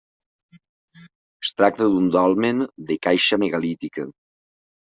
Es 1.43 1.51
tracta 1.59 1.89
d'un 1.91 2.09
dolmen 2.17 2.65
de 2.89 2.99
caixa 3.07 3.43
megalítica. 3.45 4.09